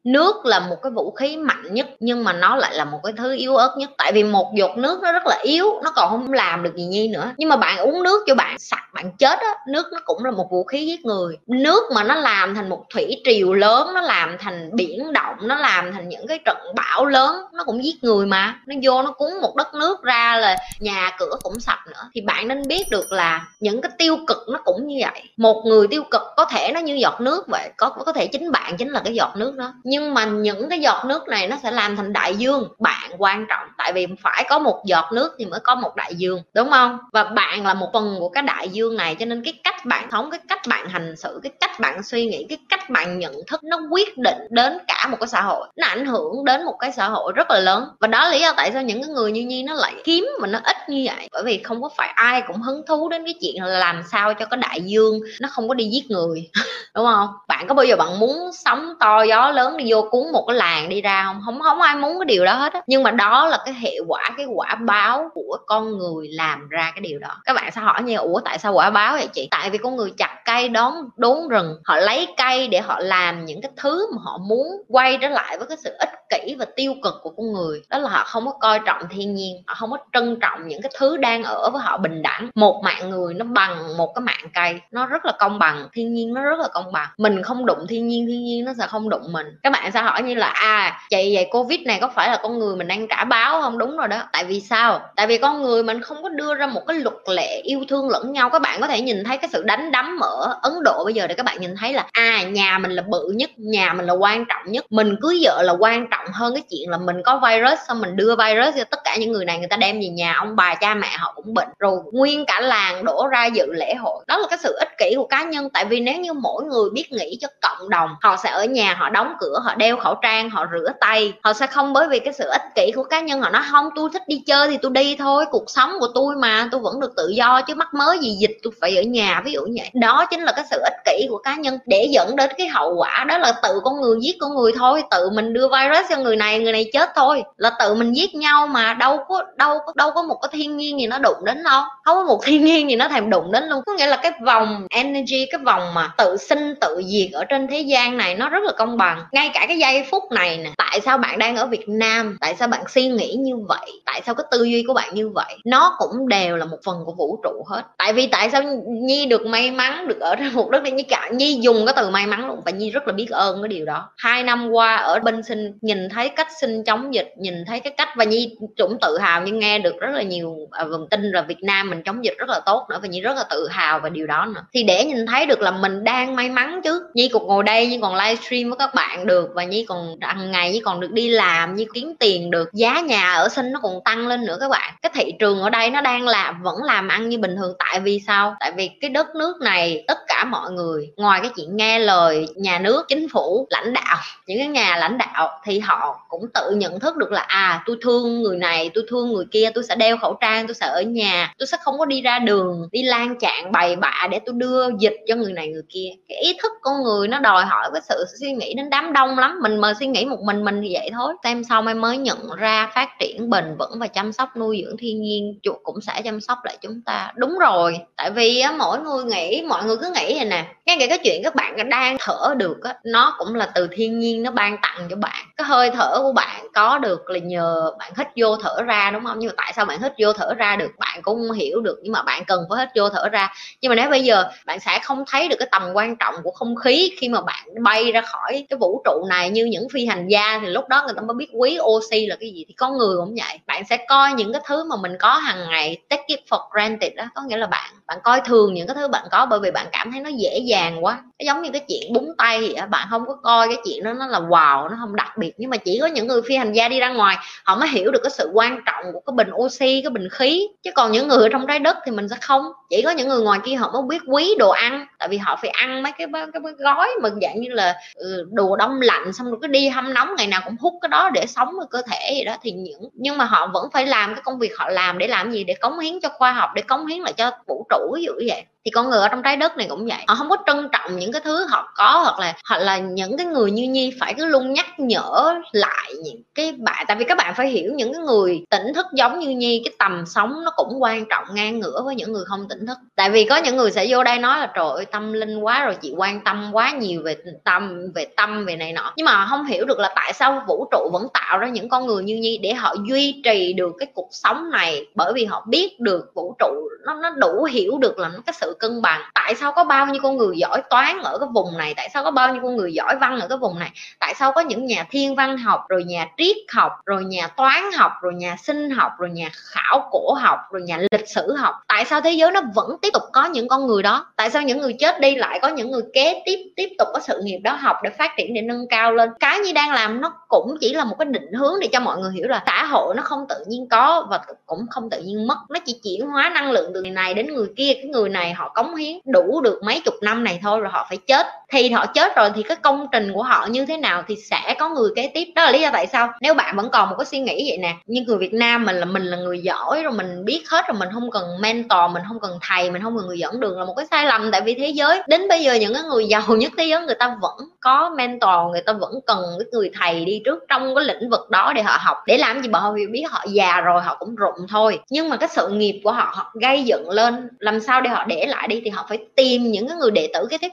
nước 0.05 0.46
là 0.46 0.60
một 0.60 0.77
cái 0.82 0.92
vũ 0.92 1.10
khí 1.10 1.37
mạnh 1.37 1.74
nhất 1.74 1.87
nhưng 2.01 2.24
mà 2.24 2.32
nó 2.32 2.56
lại 2.56 2.74
là 2.74 2.84
một 2.84 3.01
cái 3.05 3.12
thứ 3.16 3.37
yếu 3.37 3.56
ớt 3.56 3.74
nhất 3.79 3.91
tại 3.98 4.12
vì 4.12 4.24
một 4.24 4.52
giọt 4.56 4.79
nước 4.79 5.01
nó 5.02 5.12
rất 5.12 5.27
là 5.27 5.38
yếu 5.42 5.66
nó 5.84 5.92
còn 5.96 6.10
không 6.10 6.32
làm 6.32 6.62
được 6.62 6.74
gì 6.77 6.84
nhi 6.84 7.09
nữa 7.09 7.32
nhưng 7.37 7.48
mà 7.48 7.56
bạn 7.56 7.79
uống 7.79 8.02
nước 8.02 8.24
cho 8.27 8.34
bạn 8.34 8.59
sạch 8.59 8.88
bạn 8.98 9.12
chết 9.19 9.38
á, 9.41 9.55
nước 9.69 9.87
nó 9.93 9.98
cũng 10.05 10.25
là 10.25 10.30
một 10.30 10.47
vũ 10.51 10.65
khí 10.65 10.87
giết 10.87 11.05
người. 11.05 11.37
Nước 11.47 11.83
mà 11.95 12.05
nó 12.05 12.15
làm 12.15 12.55
thành 12.55 12.69
một 12.69 12.84
thủy 12.95 13.16
triều 13.24 13.52
lớn, 13.52 13.91
nó 13.95 14.01
làm 14.01 14.37
thành 14.41 14.71
biển 14.73 15.12
động, 15.12 15.34
nó 15.41 15.55
làm 15.55 15.93
thành 15.93 16.09
những 16.09 16.27
cái 16.27 16.38
trận 16.45 16.57
bão 16.74 17.05
lớn, 17.07 17.37
nó 17.52 17.65
cũng 17.65 17.84
giết 17.84 17.95
người 18.02 18.27
mà. 18.27 18.61
Nó 18.66 18.74
vô 18.83 19.02
nó 19.02 19.12
cuốn 19.12 19.30
một 19.43 19.57
đất 19.57 19.74
nước 19.74 20.02
ra 20.02 20.37
là 20.37 20.57
nhà 20.80 21.11
cửa 21.19 21.37
cũng 21.43 21.61
sạch 21.61 21.84
nữa. 21.87 22.09
Thì 22.15 22.21
bạn 22.21 22.48
nên 22.48 22.69
biết 22.69 22.91
được 22.91 23.12
là 23.12 23.47
những 23.61 23.80
cái 23.80 23.93
tiêu 23.98 24.16
cực 24.27 24.38
nó 24.52 24.59
cũng 24.65 24.87
như 24.87 24.96
vậy. 25.01 25.23
Một 25.37 25.62
người 25.66 25.88
tiêu 25.88 26.02
cực 26.10 26.23
có 26.37 26.45
thể 26.45 26.73
nó 26.74 26.80
như 26.80 26.95
giọt 26.95 27.21
nước 27.21 27.49
vậy, 27.49 27.71
có 27.77 27.90
có 27.90 28.12
thể 28.12 28.27
chính 28.27 28.52
bạn 28.52 28.77
chính 28.77 28.88
là 28.88 29.01
cái 29.05 29.15
giọt 29.15 29.33
nước 29.37 29.55
đó. 29.57 29.73
Nhưng 29.85 30.15
mà 30.15 30.24
những 30.24 30.68
cái 30.68 30.80
giọt 30.80 31.05
nước 31.05 31.29
này 31.29 31.49
nó 31.49 31.57
sẽ 31.62 31.71
làm 31.71 31.96
thành 31.96 32.12
đại 32.12 32.35
dương. 32.35 32.68
Bạn 32.79 33.10
quan 33.18 33.46
trọng, 33.49 33.68
tại 33.79 33.93
vì 33.93 34.07
phải 34.23 34.45
có 34.49 34.59
một 34.59 34.83
giọt 34.87 35.12
nước 35.12 35.35
thì 35.38 35.45
mới 35.45 35.60
có 35.60 35.74
một 35.74 35.96
đại 35.96 36.15
dương, 36.15 36.43
đúng 36.55 36.71
không? 36.71 36.99
Và 37.12 37.24
bạn 37.24 37.66
là 37.66 37.74
một 37.74 37.90
phần 37.93 38.16
của 38.21 38.29
cái 38.29 38.43
đại 38.43 38.68
dương 38.68 38.87
này, 38.96 39.14
cho 39.14 39.26
nên 39.26 39.42
cái 39.44 39.52
cách 39.64 39.86
bạn 39.86 40.08
sống, 40.12 40.30
cái 40.30 40.40
cách 40.48 40.60
bạn 40.68 40.88
hành 40.88 41.16
xử, 41.16 41.40
cái 41.42 41.52
cách 41.60 41.80
bạn 41.80 42.02
suy 42.02 42.26
nghĩ, 42.26 42.46
cái 42.48 42.58
cách 42.68 42.90
bạn 42.90 43.18
nhận 43.18 43.34
thức 43.46 43.64
nó 43.64 43.80
quyết 43.90 44.18
định 44.18 44.38
đến 44.50 44.78
cả 44.88 45.06
một 45.10 45.16
cái 45.20 45.28
xã 45.28 45.40
hội. 45.40 45.68
Nó 45.76 45.86
ảnh 45.86 46.06
hưởng 46.06 46.44
đến 46.44 46.64
một 46.64 46.76
cái 46.78 46.92
xã 46.92 47.09
hội 47.09 47.32
rất 47.36 47.50
là 47.50 47.60
lớn. 47.60 47.88
Và 48.00 48.09
đó 48.09 48.24
là 48.24 48.30
lý 48.30 48.40
do 48.40 48.52
tại 48.56 48.72
sao 48.72 48.82
những 48.82 49.02
cái 49.02 49.10
người 49.10 49.32
như 49.32 49.42
nhi 49.42 49.62
nó 49.62 49.74
lại 49.74 49.94
kiếm 50.04 50.28
mà 50.40 50.48
nó 50.48 50.59
ít 50.64 50.76
như 50.88 51.02
vậy. 51.06 51.28
Bởi 51.32 51.42
vì 51.44 51.59
không 51.62 51.82
có 51.82 51.88
phải 51.96 52.09
ai 52.14 52.42
cũng 52.46 52.62
hứng 52.62 52.82
thú 52.86 53.09
đến 53.09 53.24
cái 53.24 53.34
chuyện 53.40 53.64
là 53.64 53.78
làm 53.78 54.02
sao 54.12 54.34
cho 54.34 54.46
cái 54.46 54.59
đại 54.59 54.80
dương 54.80 55.20
nó 55.40 55.48
không 55.52 55.68
có 55.68 55.74
đi 55.74 55.84
giết 55.84 56.04
người. 56.09 56.50
Đúng 56.94 57.06
không? 57.06 57.28
Bạn 57.48 57.66
có 57.68 57.74
bao 57.74 57.84
giờ 57.84 57.96
bạn 57.96 58.18
muốn 58.18 58.50
sóng 58.52 58.92
to 59.00 59.22
gió 59.22 59.50
lớn 59.50 59.76
đi 59.76 59.84
vô 59.92 60.09
cuốn 60.10 60.32
một 60.32 60.44
cái 60.48 60.56
làng 60.56 60.88
đi 60.88 61.00
ra 61.00 61.24
không? 61.24 61.40
Không 61.44 61.60
không 61.60 61.80
ai 61.80 61.96
muốn 61.96 62.18
cái 62.18 62.24
điều 62.24 62.44
đó 62.44 62.54
hết 62.54 62.72
á. 62.72 62.80
Nhưng 62.86 63.02
mà 63.02 63.10
đó 63.10 63.48
là 63.48 63.59
cái 63.64 63.74
hệ 63.74 63.96
quả, 64.09 64.31
cái 64.36 64.47
quả 64.54 64.75
báo 64.75 65.31
của 65.34 65.59
con 65.66 65.98
người 65.98 66.28
làm 66.28 66.69
ra 66.69 66.92
cái 66.94 67.00
điều 67.00 67.19
đó. 67.19 67.36
Các 67.44 67.53
bạn 67.53 67.72
sẽ 67.75 67.81
hỏi 67.81 68.03
như 68.03 68.16
ủa, 68.16 68.41
tại 68.44 68.59
sao 68.59 68.72
quả 68.78 68.91
báo 68.91 69.12
vậy 69.12 69.28
chị? 69.32 69.48
Tại 69.50 69.71
vì 69.71 69.78
con 69.78 69.97
người 69.97 70.12
chặt 70.16 70.37
cây 70.44 70.69
đón 70.69 70.94
đốn 71.16 71.48
rừng, 71.50 71.81
họ 71.84 71.97
lấy 71.97 72.28
cây 72.37 72.69
để 72.69 72.81
họ 72.81 72.98
làm 73.00 73.44
những 73.44 73.60
cái 73.60 73.71
thứ 73.76 74.06
mà 74.12 74.19
họ 74.25 74.38
muốn 74.38 74.66
quay 74.88 75.19
trở 75.21 75.28
lại 75.28 75.59
với 75.59 75.66
cái 75.69 75.76
sự 75.84 75.91
ích 75.98 76.09
kỷ 76.31 76.54
và 76.54 76.65
tiêu 76.76 76.94
cực 77.03 77.15
của 77.22 77.31
con 77.37 77.53
người. 77.53 77.82
Đó 77.91 77.99
là 77.99 78.09
họ 78.10 78.25
không 78.25 78.44
có 78.44 78.53
coi 78.60 78.81
trọng 78.87 79.03
thiên 79.10 79.34
nhiên, 79.34 79.62
họ 79.66 79.75
không 79.75 79.91
có 79.91 79.99
trân 80.12 80.41
trọng 80.41 80.69
những 80.69 80.82
cái 80.82 80.93
thứ 80.99 81.16
đang 81.16 81.43
ở 81.43 81.71
với 81.71 81.82
họ 81.82 81.97
bình 81.97 82.22
đẳng. 82.22 82.50
Một 82.54 82.81
mạng 82.84 83.10
người 83.10 83.34
nó 83.34 83.44
bằng 83.44 83.97
một 83.97 84.12
cái 84.15 84.22
mạng 84.22 84.50
cây, 84.54 84.81
nó 84.91 85.06
rất 85.06 85.25
là 85.26 85.32
công 85.38 85.59
bằng, 85.59 85.88
thiên 85.93 86.15
nhiên 86.15 86.34
nó 86.34 86.43
rất 86.43 86.59
là 86.59 86.69
công 86.75 86.93
bằng. 86.93 87.09
Mình 87.19 87.43
không 87.43 87.66
đụng 87.66 87.87
thiên 87.88 88.09
nhiên 88.09 88.26
thiên 88.26 88.44
nhiên 88.44 88.65
nó 88.65 88.72
sẽ 88.78 88.87
không 88.87 89.09
đụng 89.09 89.33
mình. 89.33 89.47
Các 89.62 89.72
bạn 89.72 89.93
sẽ 89.93 90.03
hỏi 90.03 90.22
như 90.22 90.34
là 90.34 90.47
à 90.47 91.00
chị 91.10 91.34
vậy 91.34 91.49
covid 91.50 91.81
này 91.81 91.99
có 92.00 92.09
phải 92.09 92.28
là 92.28 92.39
con 92.43 92.59
người 92.59 92.77
mình 92.77 92.89
đang 92.89 93.09
trả 93.09 93.25
báo 93.25 93.60
không? 93.62 93.78
Đúng 93.78 93.97
rồi 93.97 94.09
đó. 94.09 94.22
Tại 94.33 94.45
vì 94.45 94.60
sao? 94.60 95.00
Tại 95.16 95.27
vì 95.27 95.39
con 95.39 95.62
người 95.62 95.83
mình 95.83 96.00
không 96.00 96.22
có 96.22 96.28
đưa 96.28 96.55
ra 96.55 96.66
một 96.66 96.83
cái 96.87 96.99
luật 96.99 97.16
lệ 97.27 97.60
yêu 97.65 97.81
thương 97.89 98.10
lẫn 98.10 98.33
nhau. 98.33 98.50
Các 98.50 98.62
bạn 98.62 98.68
bạn 98.69 98.81
có 98.81 98.87
thể 98.87 99.01
nhìn 99.01 99.25
thấy 99.25 99.39
cái 99.39 99.51
sự 99.53 99.62
đánh 99.62 99.93
đấm 99.93 100.21
ở 100.21 100.59
ấn 100.62 100.73
độ 100.84 101.05
bây 101.05 101.15
giờ 101.15 101.27
để 101.27 101.34
các 101.34 101.47
bạn 101.47 101.61
nhìn 101.61 101.75
thấy 101.77 101.93
là 101.93 102.06
à 102.12 102.43
nhà 102.43 102.79
mình 102.79 102.91
là 102.91 103.03
bự 103.03 103.33
nhất, 103.34 103.51
nhà 103.56 103.93
mình 103.93 104.06
là 104.06 104.12
quan 104.12 104.45
trọng 104.49 104.62
nhất. 104.73 104.84
Mình 104.91 105.17
cưới 105.23 105.39
vợ 105.43 105.62
là 105.62 105.73
quan 105.73 106.06
trọng 106.11 106.27
hơn 106.33 106.55
cái 106.55 106.62
chuyện 106.71 106.91
là 106.91 106.99
mình 106.99 107.17
có 107.25 107.41
virus, 107.47 107.78
xong 107.89 108.01
mình 108.01 108.17
đưa 108.17 108.37
virus 108.37 108.77
cho 108.77 108.84
tất 108.91 109.01
cả 109.05 109.17
những 109.17 109.33
người 109.33 109.45
này, 109.45 109.59
người 109.59 109.69
ta 109.69 109.77
đem 109.77 110.01
về 110.01 110.09
nhà, 110.09 110.34
ông 110.34 110.57
bà, 110.57 110.75
cha 110.75 110.95
mẹ 110.95 111.09
họ 111.19 111.33
cũng 111.37 111.55
bệnh. 111.55 111.69
Rồi 111.78 111.99
nguyên 112.12 112.45
cả 112.47 112.61
làng 112.61 113.05
đổ 113.05 113.27
ra 113.33 113.47
dự 113.47 113.67
lễ 113.73 113.95
hội. 113.95 114.25
Đó 114.27 114.39
là 114.39 114.47
cái 114.51 114.59
sự 114.62 114.77
ích 114.78 114.99
kỷ 114.99 115.15
của 115.17 115.27
cá 115.27 115.45
nhân, 115.45 115.71
tại 115.71 115.84
vì 115.84 116.01
nếu 116.01 116.21
như 116.21 116.33
mỗi 116.33 116.65
người 116.65 116.91
biết 116.93 117.12
nghĩ 117.12 117.39
cho 117.41 117.49
cộng 117.61 117.89
đồng, 117.89 118.11
họ 118.21 118.37
sẽ 118.37 118.51
ở 118.51 118.65
nhà, 118.65 118.95
họ 118.95 119.09
đóng 119.09 119.34
cửa, 119.41 119.59
họ 119.65 119.75
đeo 119.75 119.97
khẩu 119.97 120.15
trang, 120.23 120.51
họ 120.51 120.67
rửa 120.73 120.93
tay. 121.01 121.33
Họ 121.43 121.53
sẽ 121.53 121.67
không, 121.67 121.93
bởi 121.93 122.09
vì 122.09 122.19
cái 122.19 122.33
sự 122.33 122.45
ích 122.49 122.62
kỷ 122.75 122.93
của 122.95 123.05
cá 123.05 123.21
nhân 123.21 123.41
họ 123.41 123.51
nói 123.51 123.62
không, 123.71 123.89
tôi 123.97 124.11
thích 124.12 124.23
đi 124.28 124.43
chơi 124.47 124.69
thì 124.69 124.78
tôi 124.83 124.91
đi 124.91 125.17
thôi, 125.17 125.45
cuộc 125.51 125.71
sống 125.71 125.93
của 126.01 126.09
tôi 126.15 126.37
mà, 126.37 126.69
tôi 126.73 126.81
vẫn 126.81 127.01
được 127.01 127.12
tự 127.17 127.28
do, 127.28 127.61
chứ 127.62 127.75
mắc 127.75 127.95
mới 127.95 128.19
gì 128.19 128.37
dịch 128.41 128.58
tôi 128.63 128.73
phải 128.81 128.97
ở 128.97 129.03
nhà, 129.03 129.43
ví 129.45 129.53
dụ 129.53 129.61
như 129.63 129.75
vậy. 129.79 129.91
Đó 129.95 130.27
chính 130.31 130.43
là 130.43 130.53
cái 130.53 130.65
sự 130.71 130.81
ích 130.85 131.05
kỷ 131.05 131.27
của 131.31 131.39
cá 131.39 131.57
nhân 131.57 131.79
để 131.87 132.09
dẫn 132.11 132.37
đến 132.37 132.51
cái 132.59 132.69
hậu 132.69 132.95
quả, 132.95 133.25
đó 133.29 133.39
là 133.39 133.53
tự 133.63 133.81
con 133.85 134.01
người 134.01 134.19
giết 134.21 134.37
con 134.41 134.57
người 134.57 134.73
thôi, 134.79 135.03
tự 135.11 135.31
mình 135.31 135.53
đưa 135.53 135.69
virus 135.69 136.11
cho 136.11 136.17
người 136.17 136.37
này 136.37 136.59
người 136.59 136.73
này 136.73 136.91
chết 136.93 137.11
thôi, 137.17 137.43
là 137.57 137.71
tự 137.79 137.95
mình 137.95 138.17
giết 138.17 138.35
nhau 138.35 138.67
mà 138.67 138.95
đâu 138.95 139.19
có 139.29 139.45
đâu 139.57 139.79
có 139.87 139.93
đâu 139.97 140.11
có 140.15 140.23
một 140.23 140.39
cái 140.43 140.49
thiên 140.53 140.77
nhiên 140.77 141.01
gì 141.01 141.07
nó 141.07 141.19
đụng 141.19 141.45
đến 141.45 141.63
đâu. 141.63 141.83
Không 142.05 142.17
có 142.17 142.25
một 142.25 142.41
thiên 142.45 142.65
nhiên 142.65 142.91
gì 142.91 142.97
nó 142.97 143.09
thèm 143.09 143.31
đụng 143.31 143.53
đến 143.53 143.65
luôn. 143.65 143.83
Có 143.87 143.93
nghĩa 143.93 144.07
là 144.07 144.17
cái 144.17 144.33
vòng 144.47 144.87
energy, 144.91 145.47
cái 145.51 145.61
vòng 145.67 145.95
mà 145.95 146.11
tự 146.19 146.37
sinh, 146.37 146.75
tự 146.81 147.03
diệt 147.05 147.33
ở 147.33 147.45
trên 147.45 147.67
thế 147.69 147.81
gian 147.81 148.17
này 148.17 148.35
nó 148.35 148.49
rất 148.49 148.63
là 148.63 148.73
công 148.73 148.97
bằng. 148.97 149.25
Ngay 149.33 149.51
cả 149.55 149.65
cái 149.69 149.79
giây 149.79 150.07
phút 150.11 150.23
này 150.33 150.59
nè, 150.59 150.71
tại 150.79 151.01
sao 151.01 151.19
bạn 151.19 151.39
đang 151.39 151.57
ở 151.57 151.67
Việt 151.67 151.89
Nam? 151.89 152.37
Tại 152.41 152.55
sao 152.59 152.69
bạn 152.69 152.83
suy 152.89 153.09
nghĩ 153.09 153.35
như 153.35 153.55
vậy? 153.69 154.01
Tại 154.07 154.23
sao 154.27 154.35
cái 154.35 154.45
tư 154.51 154.65
duy 154.65 154.85
của 154.87 154.95
bạn 154.95 155.15
như 155.15 155.29
vậy? 155.29 155.57
Nó 155.65 155.97
cũng 155.99 156.29
đều 156.29 156.57
là 156.57 156.65
một 156.65 156.79
phần 156.85 157.03
của 157.07 157.13
vũ 157.13 157.39
trụ 157.45 157.65
hết. 157.67 157.83
Tại 157.99 158.13
vì 158.13 158.27
tại 158.27 158.38
sao 158.53 158.62
Nhi 158.87 159.26
được 159.26 159.47
may 159.47 159.71
mắn 159.71 160.09
được 160.09 160.21
ở 160.21 160.37
trên 160.37 160.54
một 160.54 160.71
đất 160.71 160.82
này 160.82 160.93
như 160.93 161.03
cả 161.09 161.31
Nhi 161.32 161.59
dùng 161.62 161.87
cái 161.87 161.94
từ 161.97 162.10
may 162.10 162.26
mắn 162.26 162.47
luôn 162.47 162.60
và 162.65 162.71
Nhi 162.71 162.91
rất 162.91 163.06
là 163.06 163.12
biết 163.12 163.31
ơn 163.31 163.62
cái 163.62 163.69
điều 163.69 163.84
đó. 163.84 164.10
Hai 164.16 164.43
năm 164.43 164.71
qua 164.71 164.97
ở 164.97 165.19
bên 165.19 165.43
sinh 165.43 165.78
nhìn 165.81 166.09
thấy 166.09 166.28
cách 166.28 166.48
sinh 166.60 166.84
chống 166.84 167.15
dịch 167.15 167.32
nhìn 167.37 167.65
thấy 167.66 167.81
cái 167.81 167.93
cách 167.97 168.09
và 168.16 168.25
Nhi 168.25 168.56
cũng 168.77 168.98
tự 169.00 169.19
hào 169.19 169.43
nhưng 169.43 169.59
nghe 169.59 169.78
được 169.78 170.00
rất 170.00 170.10
là 170.12 170.22
nhiều 170.22 170.56
à, 170.71 170.84
tin 171.10 171.22
là 171.22 171.43
Việt 171.43 171.62
Nam 171.62 171.91
mình 171.91 172.03
chống 172.03 172.25
dịch 172.25 172.34
rất 172.38 172.48
là 172.48 172.60
tốt 172.66 172.87
nữa 172.91 172.98
và 173.03 173.09
Nhi 173.09 173.21
rất 173.21 173.37
là 173.37 173.44
tự 173.50 173.69
hào 173.69 174.00
về 174.00 174.10
điều 174.10 174.27
đó 174.27 174.47
nữa. 174.54 174.60
Thì 174.75 174.82
để 174.82 175.04
nhìn 175.04 175.27
thấy 175.27 175.47
được 175.47 175.60
là 175.60 175.71
mình 175.71 176.04
đang 176.04 176.37
may 176.37 176.48
mắn 176.48 176.81
chứ. 176.84 177.03
Nhi 177.15 177.28
cũng 177.28 177.47
ngồi 177.47 177.65
đây 177.65 177.87
Nhi 177.87 177.98
còn 178.03 178.15
livestream 178.15 178.71
với 178.71 178.77
các 178.78 178.94
bạn 178.94 179.27
được 179.27 179.50
và 179.54 179.65
Nhi 179.65 179.84
còn 179.88 180.16
hàng 180.21 180.50
ngày 180.50 180.72
Nhi 180.72 180.81
còn 180.84 181.00
được 181.00 181.12
đi 181.12 181.28
làm 181.28 181.75
Nhi 181.77 181.87
kiếm 181.94 182.15
tiền 182.21 182.50
được. 182.50 182.69
Giá 182.72 183.00
nhà 183.00 183.32
ở 183.32 183.48
sinh 183.48 183.72
nó 183.72 183.81
còn 183.82 184.00
tăng 184.04 184.28
lên 184.28 184.44
nữa 184.44 184.56
các 184.60 184.69
bạn. 184.69 184.94
Cái 185.03 185.12
thị 185.15 185.32
trường 185.38 185.60
ở 185.60 185.71
đây 185.71 185.91
nó 185.91 186.00
đang 186.00 186.27
làm 186.27 186.62
vẫn 186.62 186.77
làm 186.82 187.09
ăn 187.09 187.28
như 187.28 187.38
bình 187.38 187.56
thường. 187.56 187.75
Tại 187.78 188.00
vì 188.00 188.21
sao? 188.28 188.56
Tại 188.61 188.72
vì 188.77 188.91
cái 189.00 189.11
đất 189.11 189.27
nước 189.34 189.61
này, 189.61 190.05
tất 190.09 190.19
cả 190.28 190.44
mọi 190.44 190.72
người, 190.72 191.12
ngoài 191.16 191.41
cái 191.43 191.50
chuyện 191.56 191.77
nghe 191.77 191.99
lời 191.99 192.49
nhà 192.56 192.78
nước, 192.78 193.05
chính 193.09 193.28
phủ, 193.28 193.66
lãnh 193.71 193.93
đạo, 193.93 194.16
những 194.47 194.59
cái 194.59 194.66
nhà 194.69 194.97
lãnh 194.97 195.19
đạo 195.19 195.49
thì 195.65 195.78
họ 195.78 196.21
cũng 196.28 196.44
tự 196.55 196.71
nhận 196.71 197.00
thức 197.00 197.16
được 197.16 197.33
là 197.33 197.41
à 197.41 197.83
tôi 197.87 197.97
thương 198.03 198.43
người 198.43 198.56
này, 198.56 198.91
tôi 198.94 199.05
thương 199.11 199.33
người 199.33 199.44
kia, 199.50 199.71
tôi 199.75 199.84
sẽ 199.84 199.97
đeo 199.97 200.16
khẩu 200.16 200.34
trang, 200.41 200.66
tôi 200.66 200.75
sẽ 200.75 200.87
ở 200.87 201.03
nhà, 201.03 201.55
tôi 201.59 201.66
sẽ 201.66 201.77
không 201.81 201.99
có 201.99 202.05
đi 202.05 202.22
ra 202.22 202.39
đường, 202.39 202.89
đi 202.93 203.03
lan 203.03 203.39
chạng 203.41 203.72
bày 203.72 203.97
bạ 203.97 204.28
để 204.31 204.41
tôi 204.47 204.55
đưa 204.59 204.89
dịch 204.99 205.16
cho 205.27 205.34
người 205.34 205.53
này, 205.53 205.69
người 205.69 205.83
kia. 205.89 206.09
Cái 206.28 206.39
ý 206.39 206.56
thức 206.62 206.72
con 206.83 207.03
người 207.03 207.28
nó 207.28 207.39
đòi 207.39 207.65
hỏi 207.65 207.91
cái 207.93 208.03
sự 208.09 208.25
suy 208.41 208.53
nghĩ 208.53 208.75
đến 208.75 208.91
đám 208.91 209.12
đông 209.12 209.39
lắm, 209.39 209.59
mình 209.62 209.78
mà 209.81 209.95
suy 210.00 210.06
nghĩ 210.06 210.25
một 210.25 210.41
mình 210.43 210.65
mình 210.65 210.81
thì 210.83 210.95
vậy 210.95 211.10
thôi. 211.12 211.34
Xem 211.45 211.65
sau 211.65 211.83
mai 211.83 211.95
mới 211.95 212.16
nhận 212.16 212.39
ra 212.59 212.91
phát 212.95 213.09
triển 213.21 213.50
bền 213.50 213.77
vững 213.78 213.99
và 213.99 214.06
chăm 214.06 214.33
sóc 214.33 214.49
nuôi 214.56 214.84
dưỡng 214.87 214.97
thiên 214.97 215.22
nhiên, 215.22 215.59
chuột 215.62 215.77
cũng 215.83 216.00
sẽ 216.00 216.22
chăm 216.25 216.41
sóc 216.41 216.59
lại 216.65 216.78
chúng 216.80 217.03
ta. 217.07 217.33
Đúng 217.36 217.59
rồi 217.59 217.98
tại 218.18 218.30
vì 218.30 218.60
á, 218.60 218.72
mỗi 218.78 218.98
người 218.98 219.24
nghĩ 219.24 219.62
mọi 219.68 219.84
người 219.84 219.97
cứ 219.97 220.12
nghĩ 220.15 220.34
vậy 220.34 220.44
nè. 220.44 220.65
Ngay 220.86 220.97
cả 221.00 221.06
cái 221.09 221.18
chuyện 221.24 221.42
các 221.44 221.54
bạn 221.54 221.88
đang 221.88 222.16
thở 222.20 222.54
được 222.56 222.76
á, 222.84 222.94
nó 223.04 223.34
cũng 223.38 223.54
là 223.54 223.68
từ 223.74 223.88
thiên 223.92 224.18
nhiên 224.18 224.42
nó 224.42 224.50
ban 224.50 224.76
tặng 224.82 225.06
cho 225.10 225.16
bạn. 225.16 225.44
Cái 225.56 225.66
hơi 225.66 225.91
thở 225.91 226.18
của 226.22 226.32
bạn 226.32 226.66
có 226.74 226.98
được 226.98 227.30
là 227.30 227.38
nhờ 227.38 227.92
bạn 227.98 228.12
hít 228.18 228.26
vô 228.36 228.56
thở 228.56 228.82
ra 228.82 229.10
đúng 229.10 229.24
không? 229.24 229.38
Nhưng 229.38 229.48
mà 229.48 229.54
tại 229.56 229.72
sao 229.76 229.84
bạn 229.84 230.03
hít 230.03 230.12
vô 230.18 230.32
thở 230.32 230.54
ra 230.54 230.76
được 230.76 230.91
bạn 230.98 231.22
cũng 231.22 231.53
hiểu 231.53 231.80
được 231.80 231.98
nhưng 232.03 232.12
mà 232.12 232.22
bạn 232.22 232.44
cần 232.44 232.60
phải 232.70 232.78
hít 232.78 232.88
vô 232.97 233.09
thở 233.09 233.28
ra. 233.28 233.53
Nhưng 233.80 233.88
mà 233.88 233.94
nếu 233.94 234.10
bây 234.10 234.24
giờ 234.24 234.44
bạn 234.66 234.80
sẽ 234.80 234.98
không 235.03 235.24
thấy 235.30 235.48
được 235.48 235.56
cái 235.59 235.68
tầm 235.72 235.82
quan 235.94 236.16
trọng 236.16 236.34
của 236.42 236.50
không 236.50 236.76
khí 236.76 237.10
khi 237.20 237.28
mà 237.28 237.41
bạn 237.41 237.66
bay 237.82 238.12
ra 238.12 238.20
khỏi 238.20 238.66
cái 238.68 238.78
vũ 238.78 239.03
trụ 239.04 239.26
này 239.28 239.50
như 239.50 239.65
những 239.65 239.86
phi 239.92 240.06
hành 240.06 240.28
gia 240.28 240.59
thì 240.62 240.66
lúc 240.66 240.88
đó 240.88 241.03
người 241.06 241.15
ta 241.16 241.22
mới 241.22 241.34
biết 241.34 241.48
quý 241.53 241.78
oxy 241.82 242.26
là 242.26 242.36
cái 242.41 242.50
gì 242.50 242.65
thì 242.68 242.74
con 242.74 242.98
người 242.98 243.16
cũng 243.16 243.34
vậy. 243.38 243.59
Bạn 243.66 243.82
sẽ 243.91 243.97
coi 244.09 244.32
những 244.32 244.53
cái 244.53 244.62
thứ 244.66 244.84
mà 244.84 244.97
mình 245.03 245.12
có 245.20 245.34
hàng 245.34 245.68
ngày 245.70 245.97
take 246.10 246.24
it 246.26 246.41
for 246.50 246.68
granted 246.70 247.12
đó 247.16 247.24
có 247.34 247.42
nghĩa 247.47 247.56
là 247.56 247.66
bạn 247.66 247.91
bạn 248.09 248.19
coi 248.25 248.41
thường 248.45 248.75
những 248.75 248.87
cái 248.87 248.95
thứ 248.95 249.09
bạn 249.09 249.25
có 249.31 249.47
bởi 249.51 249.60
vì 249.60 249.71
bạn 249.71 249.87
cảm 249.93 250.13
thấy 250.13 250.21
nó 250.21 250.31
dễ 250.31 250.59
dàng 250.59 251.05
quá. 251.05 251.22
Nó 251.39 251.45
giống 251.47 251.63
như 251.63 251.71
cái 251.72 251.83
chuyện 251.89 252.13
búng 252.13 252.33
tay 252.39 252.60
vậy 252.60 252.87
bạn 252.91 253.07
không 253.10 253.27
có 253.27 253.34
coi 253.43 253.69
cái 253.69 253.77
chuyện 253.84 254.05
đó 254.05 254.13
nó 254.13 254.27
là 254.27 254.41
wow 254.41 254.89
nó 254.91 254.97
không 255.01 255.16
đặc 255.16 255.39
biệt. 255.39 255.53
Nhưng 255.59 255.71
mà 255.71 255.77
chỉ 255.77 255.99
có 256.00 256.06
những 256.06 256.26
người 256.26 256.43
phi 256.49 256.56
hành 256.56 256.72
gia 256.72 256.88
đi 256.88 257.00
ra 257.00 257.08
ngoài 257.12 257.37
họ 257.64 257.76
mới 257.76 257.88
hiểu 257.88 258.10
được 258.10 258.20
cái 258.22 258.31
sự 258.31 258.50
quan 258.55 258.81
trọng 258.87 259.05
của 259.12 259.20
cái 259.26 259.34
bình 259.37 259.50
oxy 259.55 260.02
cái 260.02 260.10
bình 260.10 260.28
khí. 260.32 260.69
Chứ 260.82 260.90
còn 260.94 261.12
những 261.12 261.28
người 261.28 261.43
ở 261.43 261.49
trong 261.49 261.66
trái 261.66 261.78
đất 261.78 261.96
thì 262.05 262.12
mình 262.12 262.28
sẽ 262.28 262.37
không. 262.40 262.62
Chỉ 262.90 263.02
có 263.02 263.10
những 263.10 263.28
người 263.28 263.43
ngoài 263.43 263.60
kia 263.64 263.75
họ 263.75 263.90
mới 263.93 264.02
biết 264.08 264.22
quý 264.28 264.54
đồ 264.58 264.70
ăn. 264.70 265.06
Tại 265.19 265.28
vì 265.28 265.38
họ 265.38 265.58
phải 265.62 265.70
ăn 265.70 266.02
mấy 266.02 266.12
cái 266.19 266.26
cái, 266.34 266.46
cái 266.52 266.72
gói 266.78 267.08
mà 267.22 267.28
dạng 267.43 267.61
như 267.61 267.69
là 267.70 267.94
ừ, 268.14 268.46
đồ 268.52 268.76
đông 268.76 269.00
lạnh 269.00 269.32
xong 269.32 269.46
rồi 269.46 269.58
cứ 269.62 269.66
đi 269.66 269.88
hâm 269.88 270.14
nóng 270.14 270.34
ngày 270.37 270.46
nào 270.46 270.61
cũng 270.64 270.76
hút 270.81 270.94
cái 271.02 271.08
đó 271.08 271.31
để 271.34 271.46
sống 271.46 271.69
với 271.76 271.87
cơ 271.90 272.02
thể 272.11 272.34
gì 272.34 272.44
đó. 272.44 272.56
Thì 272.62 272.70
những 272.70 273.00
nhưng 273.14 273.38
mà 273.38 273.44
họ 273.44 273.70
vẫn 273.75 273.88
phải 273.93 274.06
làm 274.06 274.34
cái 274.34 274.43
công 274.44 274.58
việc 274.58 274.72
họ 274.78 274.88
làm 274.88 275.19
để 275.19 275.26
làm 275.28 275.52
gì? 275.52 275.64
Để 275.64 275.75
cống 275.75 275.99
hiến 275.99 276.20
cho 276.20 276.28
khoa 276.28 276.52
học 276.52 276.70
để 276.75 276.82
cống 276.82 277.06
hiến 277.06 277.19
lại 277.20 277.32
cho 277.32 277.50
vũ 277.66 277.87
trụ 277.90 277.97
ví 278.14 278.22
dụ 278.24 278.32
vậy 278.46 278.64
thì 278.88 278.93
con 278.93 279.11
người 279.11 279.19
ở 279.19 279.29
trong 279.29 279.43
trái 279.43 279.56
đất 279.56 279.76
này 279.76 279.87
cũng 279.90 280.06
vậy. 280.06 280.25
Họ 280.29 280.35
không 280.35 280.49
có 280.49 280.56
trân 280.67 280.88
trọng 280.93 281.17
những 281.19 281.32
cái 281.32 281.43
thứ 281.44 281.67
họ 281.69 281.93
có 281.96 282.20
hoặc 282.25 282.38
là 282.38 282.55
hoặc 282.69 282.79
là 282.79 282.99
những 282.99 283.37
cái 283.37 283.46
người 283.46 283.70
như 283.70 283.82
nhi 283.88 284.12
phải 284.20 284.35
cứ 284.35 284.46
luôn 284.46 284.73
nhắc 284.73 284.87
nhở 285.00 285.55
lại 285.73 286.12
những 286.25 286.43
cái 286.55 286.73
bạn 286.79 287.05
tại 287.08 287.17
vì 287.17 287.25
các 287.25 287.38
bạn 287.38 287.55
phải 287.56 287.69
hiểu 287.69 287.93
những 287.94 288.12
cái 288.12 288.23
người 288.23 288.64
tỉnh 288.70 288.94
thức 288.94 289.06
giống 289.12 289.38
như 289.38 289.50
nhi, 289.50 289.82
cái 289.85 289.94
tầm 289.99 290.25
sống 290.26 290.64
nó 290.64 290.70
cũng 290.76 291.02
quan 291.02 291.25
trọng 291.31 291.44
ngang 291.55 291.79
ngửa 291.79 292.02
với 292.05 292.14
những 292.14 292.32
người 292.32 292.44
không 292.44 292.69
tỉnh 292.69 292.87
thức. 292.87 292.99
Tại 293.17 293.31
vì 293.31 293.44
có 293.44 293.56
những 293.56 293.76
người 293.76 293.90
sẽ 293.90 294.06
vô 294.08 294.25
đây 294.25 294.38
nói 294.38 294.58
là, 294.58 294.73
trời 294.75 294.88
ơi, 294.94 295.05
tâm 295.05 295.32
linh 295.32 295.58
quá 295.58 295.85
rồi, 295.85 295.96
chị 296.00 296.14
quan 296.17 296.40
tâm 296.44 296.70
quá 296.73 296.93
nhiều 296.93 297.23
về 297.25 297.37
tâm 297.64 298.12
về 298.14 298.26
tâm, 298.37 298.64
về 298.67 298.76
này 298.76 298.93
nọ. 298.93 299.12
Nhưng 299.17 299.26
mà 299.26 299.46
không 299.50 299.64
hiểu 299.64 299.85
được 299.85 299.99
là 299.99 300.12
tại 300.17 300.32
sao 300.32 300.62
vũ 300.69 300.88
trụ 300.90 301.11
vẫn 301.12 301.26
tạo 301.35 301.58
ra 301.58 301.69
những 301.69 301.88
con 301.88 302.06
người 302.06 302.25
như 302.25 302.37
nhi 302.37 302.58
để 302.62 302.75
họ 302.75 302.94
duy 303.08 303.40
trì 303.44 303.73
được 303.73 303.93
cái 303.99 304.08
cuộc 304.14 304.29
sống 304.31 304.70
này. 304.70 305.06
Bởi 305.14 305.32
vì 305.32 305.44
họ 305.44 305.64
biết 305.69 306.00
được 306.00 306.35
vũ 306.35 306.56
trụ 306.58 306.88
nó 307.05 307.14
nó 307.14 307.31
đủ 307.31 307.64
hiểu 307.64 307.99
được 307.99 308.19
là 308.19 308.29
nó 308.29 308.38
cái 308.46 308.55
sự 308.61 308.76
cân 308.80 309.02
bằng. 309.02 309.20
Tại 309.34 309.54
sao 309.54 309.72
có 309.72 309.84
bao 309.84 310.06
nhiêu 310.06 310.22
con 310.22 310.36
người 310.36 310.56
giỏi 310.56 310.82
toán 310.90 311.19
ở 311.22 311.38
cái 311.38 311.48
vùng 311.54 311.78
này? 311.78 311.94
Tại 311.96 312.08
sao 312.14 312.25
có 312.25 312.30
bao 312.30 312.52
nhiêu 312.52 312.62
con 312.62 312.76
người 312.76 312.92
giỏi 312.92 313.16
văn 313.20 313.40
ở 313.40 313.48
cái 313.48 313.58
vùng 313.58 313.78
này? 313.78 313.90
Tại 314.19 314.34
sao 314.34 314.52
có 314.52 314.60
những 314.60 314.86
nhà 314.86 315.06
thiên 315.10 315.34
văn 315.34 315.58
học, 315.58 315.84
rồi 315.88 316.04
nhà 316.04 316.26
triết 316.36 316.56
học, 316.72 316.92
rồi 317.06 317.25
nhà 317.25 317.48
toán 317.48 317.82
học, 317.96 318.12
rồi 318.22 318.34
nhà 318.34 318.56
sinh 318.62 318.90
học, 318.90 319.12
rồi 319.19 319.30
nhà 319.30 319.50
khảo 319.52 320.08
cổ 320.10 320.32
học, 320.32 320.58
rồi 320.70 320.82
nhà 320.82 320.98
lịch 321.12 321.28
sử 321.28 321.54
học? 321.56 321.75
Tại 321.88 322.04
sao 322.04 322.20
thế 322.20 322.30
giới 322.30 322.50
nó 322.50 322.60
vẫn 322.75 322.96
tiếp 323.02 323.10
tục 323.12 323.22
có 323.32 323.44
những 323.44 323.69
con 323.69 323.86
người 323.86 324.02
đó? 324.02 324.26
Tại 324.36 324.50
sao 324.50 324.62
những 324.62 324.78
người 324.78 324.92
chết 324.92 325.20
đi 325.20 325.36
lại 325.36 325.58
có 325.62 325.69
những 325.69 325.90
người 325.90 326.02
kế 326.14 326.42
tiếp 326.44 326.58
tiếp 326.76 326.88
tục 326.98 327.08
có 327.12 327.20
sự 327.20 327.40
nghiệp 327.44 327.58
đó 327.58 327.72
học 327.72 327.96
để 328.02 328.10
phát 328.10 328.30
triển, 328.36 328.54
để 328.54 328.62
nâng 328.62 328.88
cao 328.88 329.12
lên? 329.12 329.30
Cái 329.40 329.58
như 329.58 329.72
đang 329.72 329.92
làm 329.92 330.20
nó 330.20 330.32
cũng 330.48 330.76
chỉ 330.80 330.94
là 330.94 331.04
một 331.04 331.16
cái 331.19 331.26
định 331.26 331.52
hướng 331.52 331.80
để 331.80 331.88
cho 331.92 332.00
mọi 332.00 332.19
người 332.19 332.32
hiểu 332.32 332.48
là 332.48 332.62
xã 332.66 332.84
hội 332.84 333.14
nó 333.14 333.22
không 333.22 333.46
tự 333.48 333.64
nhiên 333.66 333.88
có 333.90 334.26
và 334.30 334.40
cũng 334.66 334.86
không 334.90 335.10
tự 335.10 335.22
nhiên 335.22 335.46
mất. 335.46 335.58
Nó 335.69 335.80
chỉ 335.86 336.00
chuyển 336.02 336.26
hóa 336.26 336.50
năng 336.54 336.70
lượng 336.70 336.90
từ 336.94 337.02
người 337.02 337.10
này 337.10 337.34
đến 337.34 337.54
người 337.54 337.66
kia, 337.76 337.92
cái 337.94 338.04
người 338.04 338.28
này 338.28 338.54
họ 338.58 338.69
cống 338.69 338.94
hiến 338.94 339.19
đủ 339.25 339.60
được 339.60 339.81
mấy 339.82 340.00
chục 340.00 340.14
năm 340.22 340.44
này 340.44 340.60
thôi 340.62 340.81
rồi 340.81 340.90
họ 340.93 341.06
phải 341.08 341.19
chết. 341.19 341.46
Thì 341.72 341.90
họ 341.90 342.06
chết 342.06 342.37
rồi 342.37 342.50
thì 342.55 342.62
cái 342.62 342.76
công 342.76 343.06
trình 343.12 343.32
của 343.34 343.43
họ 343.43 343.66
như 343.70 343.87
thế 343.87 343.96
nào 343.96 344.22
thì 344.28 344.37
sẽ 344.37 344.75
có 344.78 344.88
người 344.88 345.10
kế 345.16 345.31
tiếp. 345.34 345.49
Đó 345.55 345.64
là 345.64 345.70
lý 345.70 345.81
do 345.81 345.90
tại 345.93 346.06
sao 346.06 346.32
nếu 346.40 346.55
bạn 346.55 346.76
vẫn 346.76 346.90
còn 346.90 347.10
một 347.10 347.16
cái 347.19 347.25
suy 347.25 347.38
nghĩ 347.40 347.66
vậy 347.70 347.78
nè, 347.78 347.94
như 348.06 348.25
người 348.26 348.38
Việt 348.38 348.55
Nam 348.55 348.84
mình 348.84 348.96
là 348.96 349.05
mình 349.05 349.25
là 349.25 349.37
người 349.37 349.58
giỏi 349.58 350.02
rồi 350.02 350.12
mình 350.12 350.44
biết 350.44 350.64
hết 350.69 350.84
rồi 350.88 350.96
mình 350.99 351.08
không 351.12 351.31
cần 351.31 351.44
mentor, 351.60 352.12
mình 352.12 352.22
không 352.28 352.40
cần 352.40 352.58
thầy, 352.62 352.90
mình 352.90 353.02
không 353.02 353.16
cần 353.19 353.26
người 353.26 353.38
dẫn 353.38 353.60
đường 353.60 353.78
là 353.78 353.84
một 353.84 353.94
cái 353.96 354.06
sai 354.10 354.26
lầm. 354.26 354.50
Tại 354.50 354.61
vì 354.61 354.75
thế 354.75 354.88
giới, 354.88 355.22
đến 355.28 355.49
bây 355.49 355.64
giờ 355.64 355.75
những 355.75 355.94
cái 355.94 356.02
người 356.02 356.26
giàu 356.26 356.43
nhất 356.56 356.72
thế 356.76 356.84
giới 356.84 357.00
người 357.00 357.14
ta 357.14 357.37
vẫn 357.40 357.56
có 357.81 358.11
mentor, 358.16 358.70
người 358.72 358.82
ta 358.87 358.93
vẫn 358.93 359.12
cần 359.26 359.38
cái 359.58 359.66
người 359.72 359.90
thầy 360.00 360.25
đi 360.25 360.43
trước 360.44 360.64
trong 360.69 360.94
cái 360.94 361.04
lĩnh 361.04 361.31
vực 361.31 361.50
đó 361.50 361.72
để 361.76 361.82
họ 361.82 361.96
học. 362.00 362.16
Để 362.26 362.38
làm 362.38 362.62
gì? 362.62 362.69
Họ 362.72 362.93
biết 363.12 363.25
họ 363.31 363.44
già 363.49 363.81
rồi, 363.81 364.02
họ 364.02 364.14
cũng 364.14 364.34
rụng 364.34 364.66
thôi. 364.69 365.00
Nhưng 365.11 365.28
mà 365.28 365.37
cái 365.37 365.49
sự 365.49 365.69
nghiệp 365.69 366.00
của 366.04 366.12
họ 366.12 366.32
họ 366.34 366.52
gây 366.61 366.84
dựng 366.84 367.11
lên, 367.11 367.49
làm 367.58 367.81
sao 367.81 368.00
để 368.00 368.11
họ 368.11 368.25
để 368.25 368.46
lại 368.48 368.68
đi 368.68 368.80
thì 368.84 368.90
họ 368.90 369.06
phải 369.08 369.18
tìm 369.36 369.70
những 369.70 369.88
cái 369.88 369.96
người 369.96 370.10
đệ 370.10 370.30
tử 370.34 370.46
cái 370.50 370.58
tiếp 370.58 370.68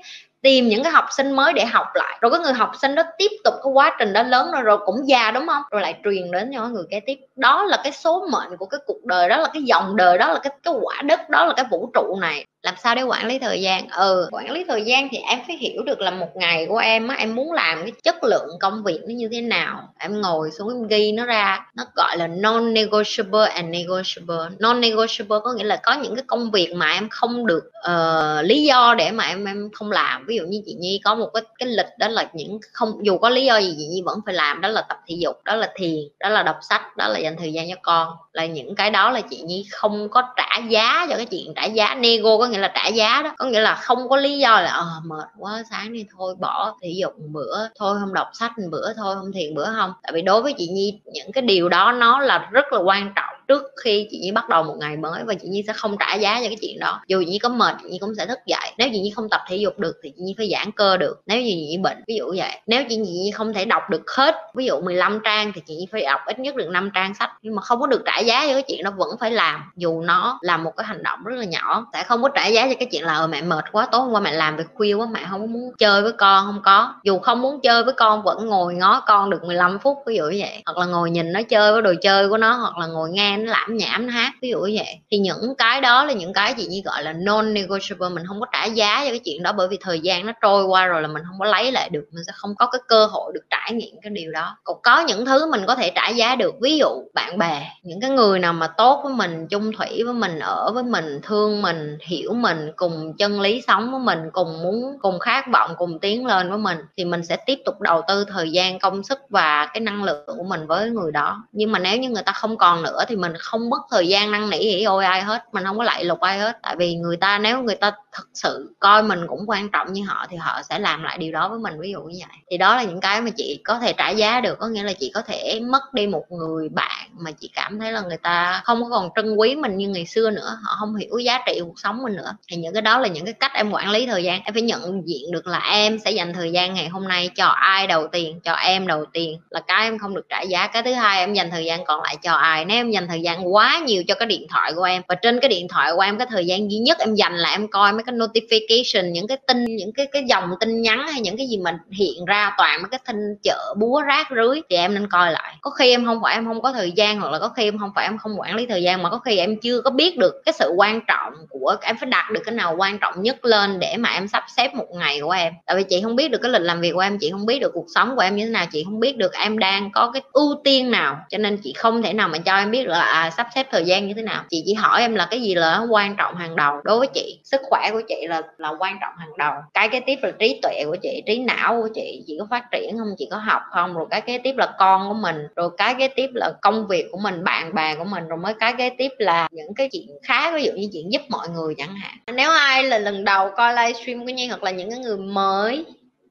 tìm 0.45 0.67
những 0.67 0.83
cái 0.83 0.91
học 0.91 1.05
sinh 1.11 1.31
mới 1.31 1.53
để 1.53 1.65
học 1.65 1.87
lại. 1.93 2.17
Rồi 2.21 2.31
cái 2.31 2.39
người 2.39 2.53
học 2.53 2.71
sinh 2.81 2.95
đó 2.95 3.03
tiếp 3.17 3.31
tục 3.43 3.53
cái 3.63 3.71
quá 3.73 3.95
trình 3.99 4.13
đó 4.13 4.23
lớn 4.23 4.51
rồi 4.51 4.61
rồi 4.61 4.77
cũng 4.85 5.07
già, 5.07 5.31
đúng 5.31 5.47
không? 5.47 5.63
Rồi 5.71 5.81
lại 5.81 5.99
truyền 6.03 6.31
đến 6.31 6.51
cho 6.55 6.67
người 6.67 6.83
kế 6.89 6.99
tiếp. 6.99 7.15
Đó 7.35 7.63
là 7.63 7.77
cái 7.83 7.91
số 7.91 8.27
mệnh 8.31 8.57
của 8.57 8.65
cái 8.65 8.79
cuộc 8.85 9.05
đời, 9.05 9.29
đó 9.29 9.37
là 9.37 9.49
cái 9.53 9.63
dòng 9.63 9.95
đời, 9.95 10.17
đó 10.17 10.33
là 10.33 10.39
cái 10.39 10.53
cái 10.63 10.73
quả 10.81 11.01
đất, 11.01 11.29
đó 11.29 11.45
là 11.45 11.53
cái 11.57 11.65
vũ 11.71 11.89
trụ 11.93 12.17
này 12.21 12.45
làm 12.65 12.75
sao 12.83 12.95
để 12.95 13.01
quản 13.03 13.27
lý 13.27 13.39
thời 13.39 13.61
gian? 13.61 13.87
Ừ 13.89 14.29
quản 14.31 14.51
lý 14.51 14.65
thời 14.67 14.81
gian 14.81 15.07
thì 15.11 15.17
em 15.17 15.39
phải 15.47 15.57
hiểu 15.57 15.83
được 15.83 15.99
là 15.99 16.11
một 16.11 16.29
ngày 16.35 16.65
của 16.69 16.77
em 16.77 17.07
á 17.07 17.15
em 17.15 17.35
muốn 17.35 17.51
làm 17.51 17.81
cái 17.81 17.91
chất 18.03 18.23
lượng 18.23 18.49
công 18.59 18.83
việc 18.83 18.99
nó 19.01 19.13
như 19.13 19.29
thế 19.31 19.41
nào. 19.41 19.93
Em 19.99 20.21
ngồi 20.21 20.51
xuống 20.51 20.69
em 20.69 20.87
ghi 20.87 21.11
nó 21.11 21.25
ra 21.25 21.65
nó 21.75 21.83
gọi 21.95 22.17
là 22.17 22.27
non 22.27 22.73
negotiable 22.73 23.47
and 23.47 23.69
negotiable. 23.69 24.55
Non 24.59 24.81
negotiable 24.81 25.37
có 25.43 25.53
nghĩa 25.53 25.63
là 25.63 25.75
có 25.75 25.93
những 25.93 26.15
cái 26.15 26.23
công 26.27 26.51
việc 26.51 26.73
mà 26.75 26.91
em 26.91 27.09
không 27.09 27.45
được 27.45 27.71
uh, 27.91 28.45
lý 28.45 28.63
do 28.63 28.95
để 28.97 29.11
mà 29.11 29.23
em 29.23 29.45
em 29.45 29.69
không 29.73 29.91
làm. 29.91 30.25
Ví 30.27 30.37
dụ 30.37 30.43
như 30.43 30.61
chị 30.65 30.73
nhi 30.73 31.01
có 31.03 31.15
một 31.15 31.29
cái 31.33 31.43
cái 31.59 31.69
lịch 31.69 31.97
đó 31.99 32.07
là 32.07 32.29
những 32.33 32.59
không 32.73 32.91
dù 33.01 33.17
có 33.17 33.29
lý 33.29 33.45
do 33.45 33.57
gì 33.57 33.75
chị 33.77 33.87
nhi 33.87 34.01
vẫn 34.05 34.19
phải 34.25 34.33
làm 34.33 34.61
đó 34.61 34.69
là 34.69 34.81
tập 34.81 34.97
thể 35.07 35.15
dục 35.19 35.43
đó 35.43 35.55
là 35.55 35.71
thiền 35.75 35.99
đó 36.19 36.29
là 36.29 36.43
đọc 36.43 36.57
sách 36.61 36.97
đó 36.97 37.07
là 37.07 37.19
dành 37.19 37.35
thời 37.37 37.53
gian 37.53 37.69
cho 37.69 37.75
con. 37.81 38.07
Là 38.33 38.45
những 38.45 38.75
cái 38.75 38.91
đó 38.91 39.11
là 39.11 39.21
chị 39.21 39.41
nhi 39.41 39.65
không 39.71 40.09
có 40.09 40.23
trả 40.37 40.44
giá 40.57 41.07
cho 41.09 41.15
cái 41.15 41.25
chuyện 41.25 41.53
trả 41.55 41.65
giá. 41.65 41.95
Nego 41.95 42.37
có 42.37 42.47
nghĩa 42.47 42.57
là 42.57 42.71
trả 42.75 42.87
giá 42.87 43.21
đó. 43.21 43.31
Có 43.37 43.45
nghĩa 43.45 43.61
là 43.61 43.75
không 43.75 44.09
có 44.09 44.17
lý 44.17 44.37
do 44.37 44.61
là 44.61 44.71
ờ 44.71 45.01
mệt 45.05 45.27
quá, 45.39 45.63
sáng 45.71 45.93
đi 45.93 46.05
thôi, 46.17 46.35
bỏ 46.39 46.75
thể 46.81 46.89
dục 46.97 47.13
bữa, 47.17 47.67
thôi 47.79 47.97
không 47.99 48.13
đọc 48.13 48.27
sách 48.33 48.51
bữa, 48.71 48.93
thôi 48.93 49.15
không 49.15 49.31
thiền 49.31 49.55
bữa 49.55 49.65
không. 49.65 49.93
Tại 50.03 50.11
vì 50.15 50.21
đối 50.21 50.41
với 50.41 50.53
chị 50.57 50.67
nhi, 50.67 51.01
những 51.05 51.31
cái 51.31 51.41
điều 51.41 51.69
đó 51.69 51.91
nó 51.91 52.19
là 52.19 52.49
rất 52.51 52.73
là 52.73 52.79
quan 52.79 53.13
trọng 53.15 53.34
trước 53.47 53.63
khi 53.83 54.07
chị 54.11 54.19
nhi 54.19 54.31
bắt 54.31 54.49
đầu 54.49 54.63
một 54.63 54.75
ngày 54.79 54.97
mới 54.97 55.23
và 55.23 55.33
chị 55.33 55.47
nhi 55.47 55.63
sẽ 55.67 55.73
không 55.73 55.95
trả 55.99 56.15
giá 56.15 56.39
cho 56.41 56.47
cái 56.47 56.57
chuyện 56.61 56.79
đó. 56.79 57.01
Dù 57.07 57.23
chị 57.25 57.31
nhi 57.31 57.39
có 57.39 57.49
mệt 57.49 57.75
chị 57.83 57.89
nhi 57.89 57.97
cũng 57.99 58.15
sẽ 58.17 58.25
thức 58.25 58.39
dậy. 58.45 58.71
Nếu 58.77 58.89
chị 58.93 58.99
nhi 58.99 59.11
không 59.15 59.29
tập 59.29 59.41
thể 59.47 59.55
dục 59.55 59.79
được 59.79 59.95
thì 60.03 60.09
chị 60.09 60.21
nhi 60.21 60.35
phải 60.37 60.49
giãn 60.51 60.71
cơ 60.71 60.97
được. 60.97 61.21
Nếu 61.25 61.37
như 61.37 61.49
chị 61.49 61.65
nhi 61.67 61.77
bệnh 61.77 61.97
ví 62.07 62.15
dụ 62.15 62.25
vậy. 62.37 62.51
Nếu 62.67 62.83
chị 62.89 62.95
nhi 62.95 63.31
không 63.33 63.53
thể 63.53 63.65
đọc 63.65 63.89
được 63.89 64.11
hết 64.11 64.35
ví 64.55 64.65
dụ 64.65 64.81
15 64.81 65.19
trang 65.23 65.51
thì 65.55 65.61
chị 65.67 65.75
nhi 65.75 65.87
phải 65.91 66.01
đọc 66.01 66.19
ít 66.25 66.39
nhất 66.39 66.55
được 66.55 66.69
5 66.69 66.91
trang 66.93 67.13
sách. 67.13 67.31
Nhưng 67.41 67.55
mà 67.55 67.61
không 67.61 67.79
có 67.79 67.87
được 67.87 68.01
trả 68.05 68.19
giá 68.19 68.47
cho 68.47 68.53
cái 68.53 68.63
chuyện 68.67 68.83
đó 68.83 68.91
vẫn 68.97 69.09
phải 69.19 69.31
làm. 69.31 69.71
Dù 69.75 70.01
nó 70.01 70.39
là 70.41 70.57
một 70.57 70.71
cái 70.77 70.85
hành 70.85 71.03
động 71.03 71.19
rất 71.23 71.35
là 71.35 71.45
nhỏ 71.45 71.87
sẽ 71.93 72.03
không 72.03 72.21
có 72.21 72.29
trả 72.29 72.47
giá 72.47 72.67
cho 72.67 72.73
cái 72.79 72.87
chuyện 72.91 73.03
là 73.03 73.13
ờ, 73.13 73.27
mẹ 73.27 73.41
mệt 73.41 73.65
quá 73.71 73.87
tối 73.91 74.01
hôm 74.01 74.11
qua 74.11 74.21
mẹ 74.21 74.31
làm 74.31 74.57
việc 74.57 74.67
khuya 74.73 74.93
quá 74.93 75.07
mẹ 75.11 75.19
không 75.29 75.53
muốn 75.53 75.71
chơi 75.77 76.01
với 76.01 76.11
con. 76.11 76.45
Không 76.45 76.61
có. 76.63 76.93
Dù 77.03 77.19
không 77.19 77.41
muốn 77.41 77.61
chơi 77.61 77.83
với 77.83 77.93
con 77.93 78.23
vẫn 78.23 78.45
ngồi 78.45 78.73
ngó 78.73 79.03
con 79.07 79.29
được 79.29 79.43
15 79.43 79.79
phút 79.79 79.97
ví 80.05 80.15
dụ 80.15 80.23
như 80.23 80.37
vậy. 80.39 80.61
Hoặc 80.65 80.77
là 80.77 80.85
ngồi 80.85 81.11
nhìn 81.11 81.33
nó 81.33 81.41
chơi 81.49 81.73
với 81.73 81.81
đồ 81.81 81.93
chơi 82.01 82.29
của 82.29 82.37
nó 82.37 82.53
hoặc 82.53 82.77
là 82.77 82.87
ngồi 82.87 83.09
nghe 83.09 83.34
nó 83.37 83.51
lãm 83.51 83.77
nhảm, 83.77 84.07
nó 84.07 84.13
hát, 84.13 84.33
ví 84.41 84.49
dụ 84.49 84.59
như 84.59 84.73
vậy. 84.77 84.99
Thì 85.11 85.17
những 85.17 85.53
cái 85.57 85.81
đó 85.81 86.05
là 86.05 86.13
những 86.13 86.33
cái 86.33 86.53
chị 86.57 86.65
như 86.65 86.81
gọi 86.85 87.03
là 87.03 87.13
non 87.13 87.53
negotiable 87.53 88.09
mình 88.09 88.23
không 88.27 88.39
có 88.39 88.45
trả 88.53 88.65
giá 88.65 89.03
cho 89.05 89.09
cái 89.09 89.19
chuyện 89.25 89.43
đó 89.43 89.51
bởi 89.51 89.67
vì 89.67 89.77
thời 89.81 89.99
gian 89.99 90.25
nó 90.25 90.33
trôi 90.41 90.65
qua 90.65 90.85
rồi 90.85 91.01
là 91.01 91.07
mình 91.07 91.23
không 91.27 91.39
có 91.39 91.45
lấy 91.45 91.71
lại 91.71 91.89
được, 91.89 92.03
mình 92.11 92.23
sẽ 92.27 92.33
không 92.35 92.55
có 92.55 92.65
cái 92.65 92.81
cơ 92.87 93.05
hội 93.05 93.31
được 93.33 93.43
trải 93.49 93.73
nghiệm 93.73 93.95
cái 94.01 94.09
điều 94.09 94.31
đó. 94.31 94.57
Còn 94.63 94.77
có 94.83 94.99
những 94.99 95.25
thứ 95.25 95.51
mình 95.51 95.61
có 95.67 95.75
thể 95.75 95.91
trả 95.95 96.09
giá 96.09 96.35
được, 96.35 96.55
ví 96.61 96.77
dụ 96.77 96.89
bạn 97.13 97.37
bè, 97.37 97.71
những 97.83 98.01
cái 98.01 98.09
người 98.09 98.39
nào 98.39 98.53
mà 98.53 98.67
tốt 98.67 99.01
với 99.03 99.13
mình, 99.13 99.47
chung 99.47 99.71
thủy 99.77 100.03
với 100.05 100.13
mình, 100.13 100.39
ở 100.39 100.71
với 100.73 100.83
mình, 100.83 101.19
thương 101.23 101.61
mình, 101.61 101.97
hiểu 102.07 102.33
mình, 102.33 102.71
cùng 102.75 103.17
chân 103.17 103.41
lý 103.41 103.61
sống 103.67 103.91
với 103.91 103.99
mình, 103.99 104.19
cùng 104.33 104.63
muốn, 104.63 104.97
cùng 105.01 105.19
khát 105.19 105.45
vọng, 105.53 105.71
cùng 105.77 105.99
tiến 105.99 106.25
lên 106.25 106.49
với 106.49 106.57
mình, 106.57 106.77
thì 106.97 107.05
mình 107.05 107.25
sẽ 107.25 107.37
tiếp 107.45 107.59
tục 107.65 107.81
đầu 107.81 108.01
tư 108.07 108.25
thời 108.27 108.51
gian, 108.51 108.79
công 108.79 109.03
sức 109.03 109.19
và 109.29 109.69
cái 109.73 109.81
năng 109.81 110.03
lượng 110.03 110.25
của 110.37 110.43
mình 110.43 110.67
với 110.67 110.89
người 110.89 111.11
đó. 111.11 111.43
Nhưng 111.51 111.71
mà 111.71 111.79
nếu 111.79 111.97
như 111.97 112.09
người 112.09 112.23
ta 112.23 112.31
không 112.31 112.57
còn 112.57 112.83
nữa 112.83 113.03
thì 113.07 113.15
mình 113.15 113.24
mình 113.27 113.37
không 113.39 113.69
mất 113.69 113.81
thời 113.91 114.07
gian 114.07 114.31
năn 114.31 114.49
nỉ 114.49 114.57
ỉ 114.57 114.83
ôi 114.83 115.05
ai 115.05 115.21
hết, 115.21 115.53
mình 115.53 115.63
không 115.63 115.77
có 115.77 115.83
lại 115.83 116.03
lục 116.03 116.19
ai 116.19 116.39
hết. 116.39 116.57
Tại 116.61 116.75
vì 116.75 116.95
người 116.95 117.17
ta 117.17 117.39
nếu 117.39 117.61
người 117.61 117.75
ta 117.75 117.91
thực 118.11 118.29
sự 118.33 118.75
coi 118.79 119.03
mình 119.03 119.27
cũng 119.27 119.45
quan 119.47 119.69
trọng 119.71 119.93
như 119.93 120.03
họ 120.07 120.25
thì 120.29 120.37
họ 120.37 120.61
sẽ 120.69 120.79
làm 120.79 121.03
lại 121.03 121.17
điều 121.17 121.31
đó 121.31 121.49
với 121.49 121.59
mình, 121.59 121.73
ví 121.79 121.91
dụ 121.91 122.01
như 122.01 122.19
vậy. 122.27 122.37
Thì 122.51 122.57
đó 122.57 122.75
là 122.75 122.83
những 122.83 123.01
cái 123.01 123.21
mà 123.21 123.31
chị 123.37 123.61
có 123.65 123.79
thể 123.79 123.93
trả 123.93 124.09
giá 124.09 124.41
được, 124.41 124.59
có 124.59 124.67
nghĩa 124.67 124.83
là 124.83 124.93
chị 124.93 125.11
có 125.13 125.21
thể 125.21 125.59
mất 125.59 125.93
đi 125.93 126.07
một 126.07 126.23
người 126.29 126.69
bạn 126.69 127.04
mà 127.19 127.31
chị 127.31 127.49
cảm 127.55 127.79
thấy 127.79 127.91
là 127.91 128.01
người 128.01 128.17
ta 128.17 128.61
không 128.63 128.83
còn 128.91 129.09
trân 129.15 129.35
quý 129.35 129.55
mình 129.55 129.77
như 129.77 129.89
ngày 129.89 130.05
xưa 130.05 130.29
nữa. 130.31 130.57
Họ 130.63 130.75
không 130.79 130.95
hiểu 130.95 131.17
giá 131.17 131.39
trị 131.47 131.59
cuộc 131.63 131.79
sống 131.79 132.03
mình 132.03 132.15
nữa. 132.15 132.31
Thì 132.51 132.57
những 132.57 132.73
cái 132.73 132.81
đó 132.81 132.99
là 132.99 133.07
những 133.07 133.25
cái 133.25 133.33
cách 133.33 133.51
em 133.53 133.71
quản 133.71 133.89
lý 133.89 134.05
thời 134.05 134.23
gian. 134.23 134.43
Em 134.43 134.53
phải 134.53 134.61
nhận 134.61 135.01
diện 135.05 135.31
được 135.31 135.47
là 135.47 135.59
em 135.71 135.99
sẽ 135.99 136.11
dành 136.11 136.33
thời 136.33 136.51
gian 136.51 136.73
ngày 136.73 136.87
hôm 136.87 137.07
nay 137.07 137.29
cho 137.35 137.45
ai 137.47 137.87
đầu 137.87 138.07
tiên 138.07 138.39
cho 138.43 138.53
em 138.53 138.87
đầu 138.87 139.05
tiên 139.13 139.39
là 139.49 139.61
cái 139.67 139.87
em 139.87 139.97
không 139.97 140.15
được 140.15 140.25
trả 140.29 140.41
giá. 140.41 140.67
Cái 140.67 140.83
thứ 140.83 140.93
hai, 140.93 141.19
em 141.19 141.33
dành 141.33 141.51
thời 141.51 141.65
gian 141.65 141.85
còn 141.85 142.01
lại 142.03 142.17
cho 142.23 142.33
ai? 142.33 142.65
Nếu 142.65 142.77
em 142.77 142.91
dành 142.91 143.07
thời 143.07 143.21
gian 143.21 143.53
quá 143.53 143.79
nhiều 143.85 144.03
cho 144.07 144.15
cái 144.15 144.25
điện 144.25 144.47
thoại 144.49 144.73
của 144.75 144.83
em, 144.83 145.01
và 145.07 145.15
trên 145.15 145.39
cái 145.39 145.49
điện 145.49 145.67
thoại 145.67 145.91
của 145.95 146.01
em, 146.01 146.17
cái 146.17 146.27
thời 146.29 146.45
gian 146.45 146.71
duy 146.71 146.77
nhất 146.77 146.99
em 146.99 147.15
dành 147.15 147.35
là 147.35 147.49
em 147.49 147.67
coi 147.67 147.93
mấy 147.93 148.03
cái 148.03 148.15
notification, 148.15 149.11
những 149.11 149.27
cái 149.27 149.37
tin, 149.47 149.65
những 149.65 149.93
cái 149.93 150.07
cái 150.11 150.23
dòng 150.29 150.49
tin 150.59 150.81
nhắn 150.81 151.07
hay 151.07 151.21
những 151.21 151.37
cái 151.37 151.47
gì 151.47 151.57
mình 151.57 151.75
hiện 151.91 152.25
ra 152.25 152.51
toàn 152.57 152.81
mấy 152.81 152.89
cái 152.89 152.99
tin 153.07 153.15
chợ 153.43 153.73
búa 153.77 154.01
rác 154.01 154.27
rưới, 154.35 154.61
thì 154.69 154.75
em 154.75 154.93
nên 154.93 155.09
coi 155.09 155.31
lại. 155.31 155.55
Có 155.61 155.71
khi 155.71 155.89
em 155.89 156.05
không 156.05 156.19
phải, 156.23 156.35
em 156.35 156.45
không 156.45 156.61
có 156.61 156.71
thời 156.71 156.91
gian 156.91 157.04
hoặc 157.13 157.31
là 157.31 157.39
có 157.39 157.49
khi 157.49 157.63
em 157.63 157.77
không 157.77 157.91
phải 157.95 158.05
em 158.05 158.17
không 158.17 158.39
quản 158.39 158.55
lý 158.55 158.65
thời 158.65 158.83
gian 158.83 159.03
mà 159.03 159.09
có 159.09 159.19
khi 159.19 159.37
em 159.37 159.59
chưa 159.59 159.81
có 159.81 159.91
biết 159.91 160.17
được 160.17 160.41
cái 160.45 160.53
sự 160.53 160.73
quan 160.77 161.01
trọng 161.07 161.33
của 161.49 161.75
em 161.81 161.97
phải 161.97 162.09
đặt 162.09 162.31
được 162.31 162.41
cái 162.45 162.55
nào 162.55 162.75
quan 162.77 162.99
trọng 162.99 163.21
nhất 163.21 163.45
lên 163.45 163.79
để 163.79 163.95
mà 163.97 164.09
em 164.09 164.27
sắp 164.27 164.43
xếp 164.57 164.73
một 164.73 164.85
ngày 164.91 165.21
của 165.21 165.31
em. 165.31 165.53
Tại 165.65 165.75
vì 165.75 165.83
chị 165.83 166.01
không 166.03 166.15
biết 166.15 166.31
được 166.31 166.37
cái 166.41 166.51
lịch 166.51 166.61
làm 166.61 166.81
việc 166.81 166.91
của 166.93 166.99
em 166.99 167.17
chị 167.19 167.29
không 167.31 167.45
biết 167.45 167.59
được 167.59 167.71
cuộc 167.73 167.85
sống 167.95 168.15
của 168.15 168.21
em 168.21 168.35
như 168.35 168.45
thế 168.45 168.51
nào 168.51 168.65
chị 168.71 168.83
không 168.83 168.99
biết 168.99 169.17
được 169.17 169.33
em 169.33 169.59
đang 169.59 169.91
có 169.91 170.11
cái 170.11 170.21
ưu 170.33 170.55
tiên 170.63 170.91
nào. 170.91 171.17
Cho 171.29 171.37
nên 171.37 171.57
chị 171.63 171.73
không 171.73 172.01
thể 172.01 172.13
nào 172.13 172.27
mà 172.27 172.37
cho 172.37 172.57
em 172.57 172.71
biết 172.71 172.87
là 172.87 173.01
à, 173.01 173.29
sắp 173.29 173.47
xếp 173.55 173.67
thời 173.71 173.85
gian 173.85 174.07
như 174.07 174.13
thế 174.13 174.21
nào. 174.21 174.43
Chị 174.49 174.63
chỉ 174.65 174.73
hỏi 174.73 175.01
em 175.01 175.15
là 175.15 175.27
cái 175.31 175.41
gì 175.41 175.55
là 175.55 175.81
quan 175.89 176.15
trọng 176.15 176.35
hàng 176.35 176.55
đầu. 176.55 176.75
Đối 176.83 176.99
với 176.99 177.07
chị 177.07 177.39
sức 177.43 177.61
khỏe 177.63 177.89
của 177.91 178.01
chị 178.07 178.27
là 178.27 178.41
là 178.57 178.69
quan 178.79 178.97
trọng 179.01 179.13
hàng 179.17 179.37
đầu. 179.37 179.53
Cái 179.73 179.89
kế 179.89 179.99
tiếp 179.99 180.19
là 180.21 180.31
trí 180.39 180.59
tuệ 180.61 180.83
của 180.85 180.95
chị 181.01 181.23
trí 181.25 181.39
não 181.39 181.81
của 181.81 181.89
chị 181.95 182.23
chị 182.27 182.35
có 182.39 182.47
phát 182.49 182.63
triển 182.71 182.97
không 182.97 183.07
chị 183.17 183.27
có 183.31 183.37
học 183.37 183.61
không 183.71 183.93
rồi 183.93 184.05
cái 184.09 184.21
kế 184.21 184.37
tiếp 184.37 184.55
là 184.57 184.67
con 184.79 185.07
của 185.07 185.13
mình 185.13 185.47
rồi 185.55 185.69
cái 185.77 185.95
kế 185.99 186.07
tiếp 186.07 186.29
là 186.33 186.53
công 186.61 186.87
việc 186.87 186.94
việc 186.95 187.07
của 187.11 187.17
mình, 187.17 187.43
bạn 187.43 187.73
bè 187.75 187.95
của 187.95 188.03
mình 188.03 188.27
rồi 188.27 188.37
mới 188.37 188.53
cái 188.59 188.73
kế 188.77 188.89
tiếp 188.89 189.11
là 189.17 189.47
những 189.51 189.73
cái 189.75 189.89
chuyện 189.91 190.07
khác 190.23 190.53
ví 190.55 190.63
dụ 190.63 190.71
như 190.71 190.89
chuyện 190.93 191.11
giúp 191.11 191.21
mọi 191.29 191.49
người 191.49 191.75
chẳng 191.77 191.95
hạn. 191.95 192.17
Nếu 192.35 192.49
ai 192.49 192.83
là 192.83 192.97
lần 192.97 193.25
đầu 193.25 193.49
coi 193.57 193.73
livestream 193.73 194.25
của 194.25 194.31
nhi 194.31 194.47
hoặc 194.47 194.63
là 194.63 194.71
những 194.71 194.89
cái 194.89 194.99
người 194.99 195.17
mới 195.17 195.85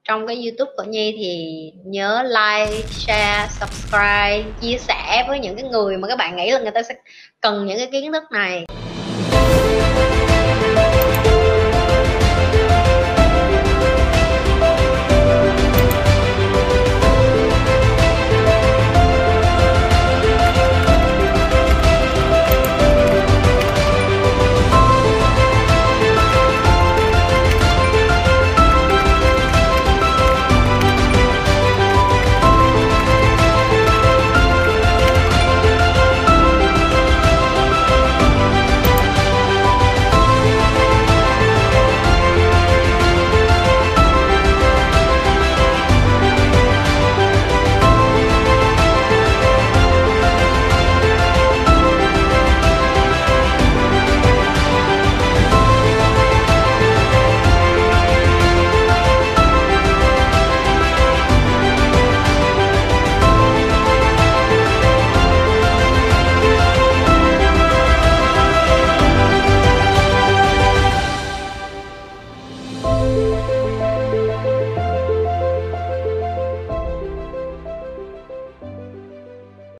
trong 0.04 0.26
cái 0.26 0.36
youtube 0.36 0.72
của 0.76 0.82
nhi 0.82 1.14
thì 1.18 1.72
nhớ 1.84 2.22
like, 2.22 2.82
share, 2.90 3.48
subscribe, 3.60 4.44
chia 4.60 4.78
sẻ 4.78 5.24
với 5.28 5.38
những 5.38 5.56
cái 5.56 5.64
người 5.70 5.96
mà 5.96 6.08
các 6.08 6.18
bạn 6.18 6.36
nghĩ 6.36 6.50
là 6.50 6.58
người 6.58 6.70
ta 6.70 6.82
sẽ 6.82 6.94
cần 7.40 7.66
những 7.66 7.78
cái 7.78 7.88
kiến 7.92 8.12
thức 8.12 8.22
này. 8.32 8.64